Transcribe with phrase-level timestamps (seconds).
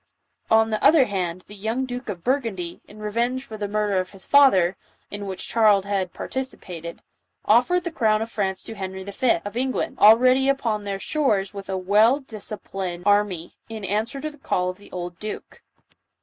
[0.49, 4.09] On the other hand the young Duke of Burgundy, in revenge for the murder of
[4.09, 4.75] his father,
[5.11, 7.01] in which Charles had par ticipated,
[7.45, 11.69] offered the crown of France to Henry V., of England, already upon their shores with
[11.69, 12.71] a well disci 142 JOAN OF ARC.
[12.71, 15.61] plined army, in answer to the call of the old duke.